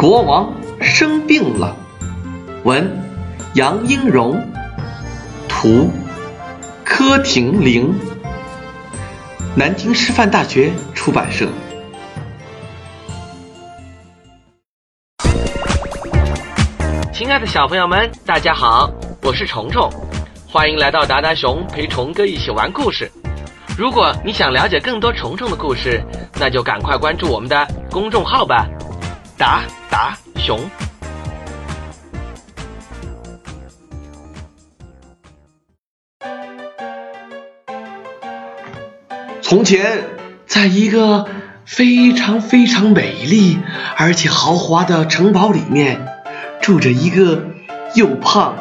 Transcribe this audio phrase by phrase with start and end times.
[0.00, 1.76] 国王生病了。
[2.64, 2.90] 文：
[3.52, 4.34] 杨英荣，
[5.46, 5.90] 图：
[6.82, 7.94] 柯廷玲，
[9.54, 11.46] 南京师范大学出版社。
[17.12, 18.90] 亲爱的小朋友们，大家好，
[19.20, 19.86] 我是虫虫，
[20.48, 23.12] 欢迎来到达达熊陪虫哥一起玩故事。
[23.76, 26.02] 如果你想了解更多虫虫的故事，
[26.38, 28.66] 那就赶快关注我们的公众号吧，
[29.40, 30.60] 达达熊。
[39.40, 40.04] 从前，
[40.44, 41.26] 在一个
[41.64, 43.58] 非常非常美丽
[43.96, 46.06] 而且豪华的城堡里面，
[46.60, 47.46] 住着一个
[47.94, 48.54] 又胖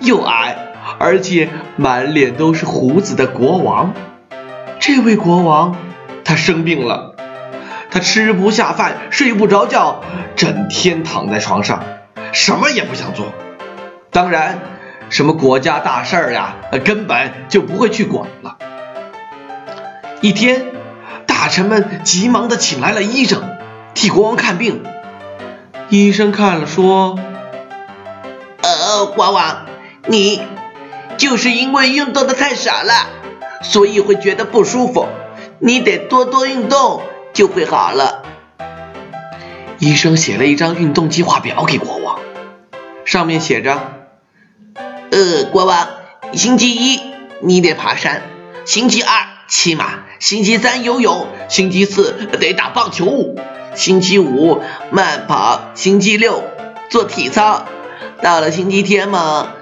[0.00, 0.56] 又矮，
[0.98, 3.92] 而且满脸都是胡子的国王。
[4.80, 5.76] 这位国王，
[6.24, 7.11] 他生病了，
[7.92, 10.02] 他吃不下饭，睡不着觉，
[10.34, 11.84] 整天躺在床上，
[12.32, 13.26] 什么也不想做。
[14.10, 14.60] 当然，
[15.10, 18.56] 什么国家大事儿呀，根本就不会去管了。
[20.22, 20.64] 一天，
[21.26, 23.42] 大臣们急忙的请来了医生，
[23.92, 24.82] 替国王看病。
[25.90, 27.18] 医生看了说
[28.62, 29.66] ：“呃，国王，
[30.06, 30.40] 你
[31.18, 32.94] 就是因为运动的太少了，
[33.60, 35.06] 所以会觉得不舒服。
[35.58, 37.02] 你得多多运动，
[37.32, 38.22] 就会好了。”
[39.78, 42.18] 医生写了一张运动计划表给国王，
[43.04, 43.92] 上面写着
[45.10, 45.88] ：“呃，国王，
[46.32, 47.00] 星期一
[47.40, 48.22] 你得爬山，
[48.64, 53.34] 星期二。”骑马，星期三游泳，星期四得打棒球，
[53.74, 56.42] 星期五慢跑，星期六
[56.88, 57.66] 做体操，
[58.22, 59.52] 到了星期天嘛，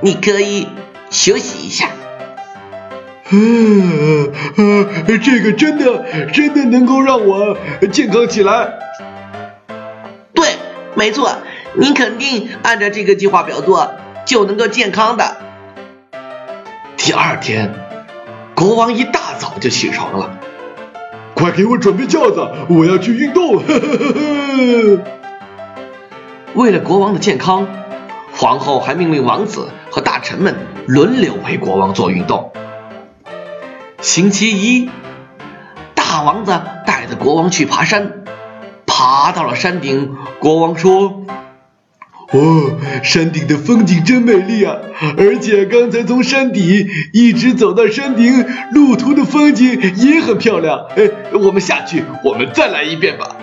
[0.00, 0.68] 你可以
[1.10, 1.88] 休息一下。
[3.32, 7.56] 嗯嗯，这个真的真的能够让我
[7.90, 8.68] 健康起来。
[10.34, 10.56] 对，
[10.94, 11.30] 没错，
[11.74, 13.94] 你肯定按照这个计划表做，
[14.26, 15.36] 就能够健康的。
[16.96, 17.74] 第二天。
[18.54, 20.38] 国王一大早就起床了，
[21.34, 23.60] 快给我准备轿子，我要去运动。
[26.54, 27.66] 为了国王的健康，
[28.36, 30.54] 皇后还命令王子和大臣们
[30.86, 32.52] 轮流陪国王做运动。
[34.02, 34.90] 星期一，
[35.94, 38.24] 大王子带着国王去爬山，
[38.84, 41.22] 爬到了山顶，国王说。
[42.32, 44.76] 哦，山顶的风景真美丽啊！
[45.18, 50.86] 而且刚才从山底一直走到山顶，路途的风景也很漂亮。
[50.96, 53.36] 哎，我们下去，我们再来一遍吧。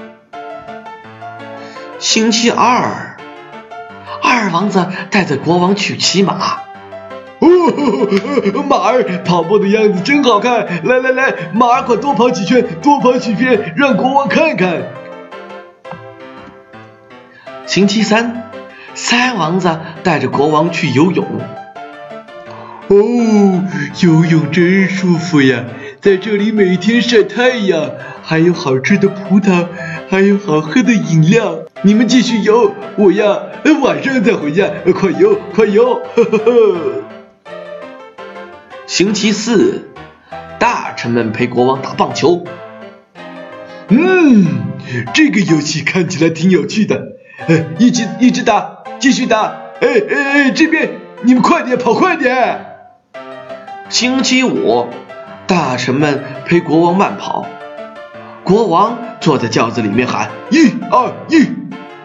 [2.00, 3.16] 星期二，
[4.22, 6.64] 二王子带着国王去骑马。
[8.68, 10.66] 马儿跑步的样子真好看！
[10.84, 14.84] 来来来，马儿快多跑几圈，多跑几圈，让国王看看。
[17.66, 18.52] 星期三。
[18.96, 21.25] 三王子带着国王去游泳。
[22.88, 23.63] 哦，
[24.01, 25.63] 游泳真舒服呀！
[26.01, 27.91] 在这里每天晒太阳，
[28.24, 29.68] 还有好吃的葡萄，
[30.09, 31.59] 还有好喝的饮料。
[31.84, 33.40] 你们继续游，我呀
[33.81, 34.69] 晚上再回家。
[34.94, 36.01] 快游，快游！
[36.16, 37.19] 呵呵呵。
[38.90, 39.88] 星期四，
[40.58, 42.44] 大臣们陪国王打棒球。
[43.88, 44.48] 嗯，
[45.14, 47.00] 这个游戏看起来挺有趣的。
[47.48, 48.80] 哎，一直一直打。
[49.00, 49.54] 继续打！
[49.80, 50.90] 哎哎哎，这边
[51.22, 52.66] 你们快点，跑快点！
[53.90, 54.88] 星期五，
[55.46, 57.46] 大臣们陪国王慢跑，
[58.44, 61.42] 国王坐在轿子里面喊：一二一，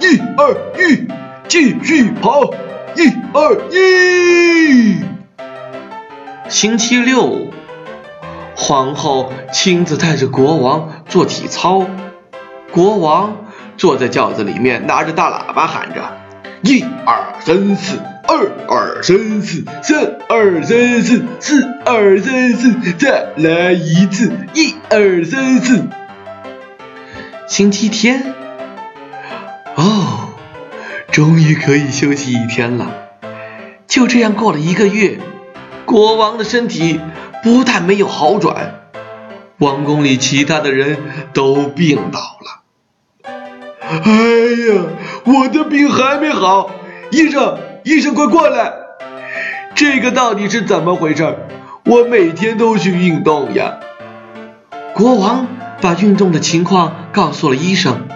[0.01, 1.09] 一二一，
[1.49, 2.53] 继续跑！
[2.95, 5.14] 一二一。
[6.55, 7.49] 星期六，
[8.55, 11.85] 皇后亲自带着国王做体操，
[12.71, 13.39] 国王
[13.77, 16.17] 坐在轿子里面，拿着大喇叭喊着。
[16.63, 17.99] 一二三四，
[18.29, 25.83] 二二三四，三二三四，四二三四，再来一次，一二三四。
[27.49, 28.33] 星期天，
[29.75, 30.29] 哦，
[31.11, 32.93] 终于可以休息一天了。
[33.89, 35.19] 就这样过了一个月，
[35.87, 37.01] 国王的身体
[37.43, 38.81] 不但没有好转，
[39.59, 40.99] 王宫里其他的人
[41.33, 42.63] 都病倒了。
[43.83, 44.85] 哎呀，
[45.25, 46.71] 我的病还没好，
[47.11, 48.73] 医生，医生快过来！
[49.75, 51.37] 这个到底是怎么回事？
[51.85, 53.75] 我每天都去运动呀。
[54.95, 55.47] 国王
[55.81, 58.09] 把运动的情况告诉了医生，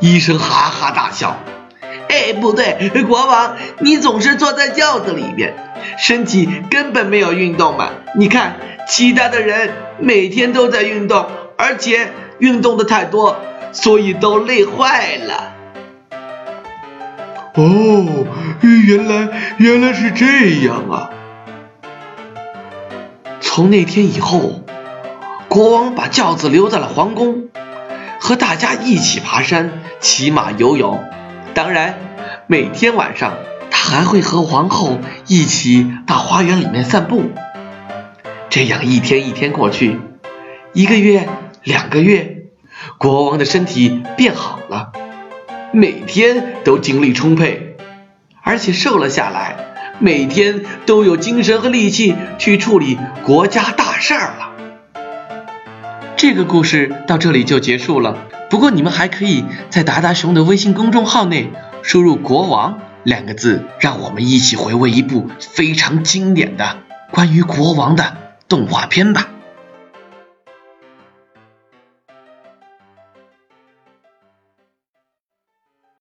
[0.00, 1.38] 医生哈哈大笑。
[2.08, 5.54] 哎，不对，国王，你总是坐在轿子里面，
[5.98, 7.90] 身体根本没有运动嘛。
[8.16, 8.56] 你看，
[8.88, 11.26] 其他的人每天都在运动，
[11.56, 13.36] 而且运动的太多。
[13.72, 15.52] 所以都累坏了。
[17.54, 18.24] 哦，
[18.62, 20.24] 原来原来是这
[20.64, 21.10] 样啊！
[23.40, 24.62] 从那天以后，
[25.48, 27.48] 国王把轿子留在了皇宫，
[28.20, 31.02] 和大家一起爬山、骑马、游泳。
[31.52, 31.98] 当然，
[32.46, 33.34] 每天晚上
[33.76, 37.24] 他还会和皇后一起到花园里面散步。
[38.48, 39.98] 这样一天一天过去，
[40.72, 41.28] 一个月、
[41.64, 42.44] 两个月，
[42.98, 44.92] 国王的身体变好了，
[45.72, 47.76] 每天都精力充沛，
[48.42, 49.56] 而且瘦了下来，
[49.98, 54.52] 每天都有精神和力气去处理国家大事儿了。
[56.16, 58.18] 这个故事到这里就结束了。
[58.48, 61.50] 不过你们还可以在达达熊的微信公众号内
[61.82, 66.78] 输入“国王”两个字，让我们一起回味一部非常经典的
[67.12, 68.24] 关于国王的。
[68.46, 69.33] 动画片吧。